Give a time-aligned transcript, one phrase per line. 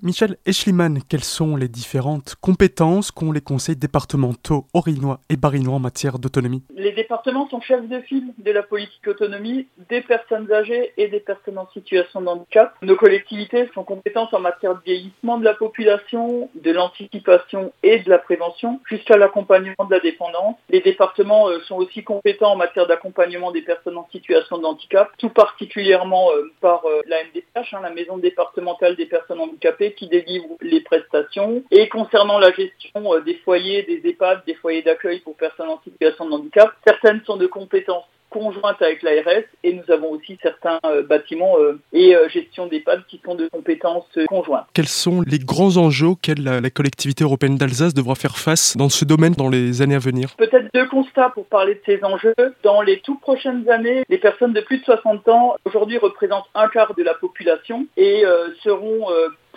[0.00, 5.80] Michel Eschliman, quelles sont les différentes compétences qu'ont les conseils départementaux orinois et barinois en
[5.80, 6.62] matière d'autonomie?
[6.76, 11.18] Les départements sont chefs de file de la politique autonomie des personnes âgées et des
[11.18, 12.76] personnes en situation de handicap.
[12.80, 18.08] Nos collectivités sont compétentes en matière de vieillissement de la population, de l'anticipation et de
[18.08, 20.54] la prévention, jusqu'à l'accompagnement de la dépendance.
[20.70, 25.10] Les départements euh, sont aussi compétents en matière d'accompagnement des personnes en situation de handicap,
[25.18, 30.08] tout particulièrement euh, par euh, la MDPH, hein, la Maison départementale des personnes handicapées qui
[30.08, 31.62] délivre les prestations.
[31.70, 35.80] Et concernant la gestion euh, des foyers, des EHPAD, des foyers d'accueil pour personnes en
[35.82, 40.78] situation de handicap, certaines sont de compétences conjointes avec l'ARS et nous avons aussi certains
[40.84, 44.66] euh, bâtiments euh, et gestion d'EHPAD qui sont de compétences conjointes.
[44.74, 49.06] Quels sont les grands enjeux auxquels la, collectivité européenne d'Alsace devra faire face dans ce
[49.06, 50.36] domaine dans les années à venir?
[50.36, 52.34] Peut-être deux constats pour parler de ces enjeux.
[52.62, 56.68] Dans les toutes prochaines années, les personnes de plus de 60 ans aujourd'hui représentent un
[56.68, 58.24] quart de la population et
[58.62, 59.06] seront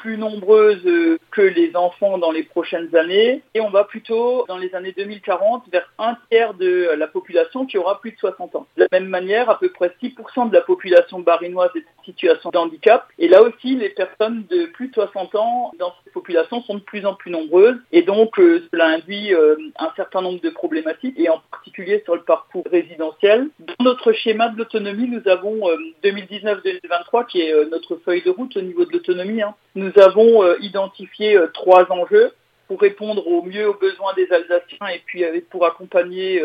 [0.01, 0.83] plus nombreuses
[1.31, 3.41] que les enfants dans les prochaines années.
[3.53, 7.77] Et on va plutôt, dans les années 2040, vers un tiers de la population qui
[7.77, 8.67] aura plus de 60 ans.
[8.77, 12.49] De la même manière, à peu près 6% de la population barinoise est en situation
[12.49, 13.07] de handicap.
[13.19, 16.79] Et là aussi, les personnes de plus de 60 ans dans cette population sont de
[16.79, 17.77] plus en plus nombreuses.
[17.91, 22.15] Et donc, euh, cela induit euh, un certain nombre de problématiques, et en particulier sur
[22.15, 23.49] le parcours résidentiel.
[23.81, 25.67] Dans notre schéma de l'autonomie, nous avons
[26.03, 29.41] 2019-2023 euh, qui est notre feuille de route au niveau de l'autonomie.
[29.41, 29.55] Hein.
[29.73, 32.31] Nous avons euh, identifié euh, trois enjeux
[32.67, 36.43] pour répondre au mieux aux besoins des Alsaciens et puis euh, pour accompagner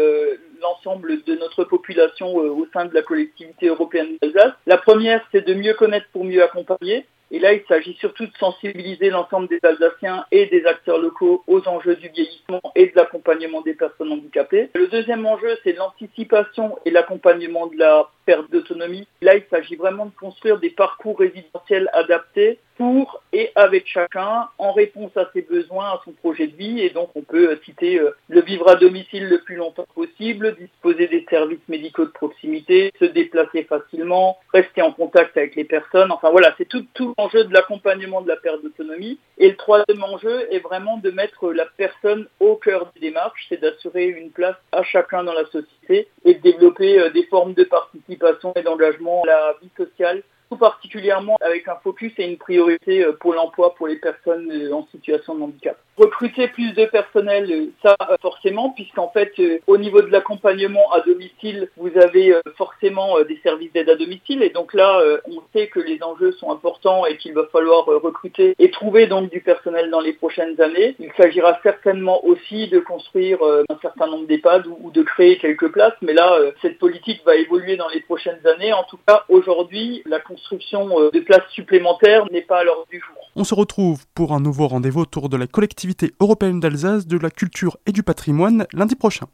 [0.63, 4.55] l'ensemble de notre population au sein de la collectivité européenne d'Alsace.
[4.65, 7.05] La première, c'est de mieux connaître pour mieux accompagner.
[7.31, 11.67] Et là, il s'agit surtout de sensibiliser l'ensemble des Alsaciens et des acteurs locaux aux
[11.67, 14.71] enjeux du vieillissement et de l'accompagnement des personnes handicapées.
[14.75, 19.07] Le deuxième enjeu, c'est l'anticipation et l'accompagnement de la perte d'autonomie.
[19.23, 24.73] Là, il s'agit vraiment de construire des parcours résidentiels adaptés pour et avec chacun en
[24.73, 26.81] réponse à ses besoins, à son projet de vie.
[26.81, 30.57] Et donc, on peut euh, citer euh, le vivre à domicile le plus longtemps possible,
[30.57, 36.13] disposer des services médicaux de proximité, se déplacer facilement, rester en contact avec les personnes.
[36.13, 39.19] Enfin voilà, c'est tout, tout l'enjeu de l'accompagnement de la perte d'autonomie.
[39.39, 43.61] Et le troisième enjeu est vraiment de mettre la personne au cœur des démarches, c'est
[43.61, 47.65] d'assurer une place à chacun dans la société et de développer euh, des formes de
[47.65, 53.05] participation et d'engagement à la vie sociale tout particulièrement avec un focus et une priorité
[53.05, 55.77] euh, pour l'emploi pour les personnes euh, en situation de handicap.
[55.97, 59.33] Recruter plus de personnel, euh, ça forcément, puisqu'en fait,
[59.67, 64.51] au niveau de l'accompagnement à domicile, vous avez forcément des services d'aide à domicile, et
[64.51, 68.71] donc là, on sait que les enjeux sont importants et qu'il va falloir recruter et
[68.71, 70.97] trouver donc du personnel dans les prochaines années.
[70.99, 75.97] Il s'agira certainement aussi de construire un certain nombre d'EHPAD ou de créer quelques places,
[76.03, 78.73] mais là, cette politique va évoluer dans les prochaines années.
[78.73, 83.01] En tout cas, aujourd'hui, la construction euh, de places supplémentaires n'est pas à l'ordre du
[83.01, 83.17] jour.
[83.35, 87.31] On se retrouve pour un nouveau rendez-vous autour de la collectivité européenne d'Alsace, de la
[87.31, 89.27] culture et du patrimoine lundi prochain.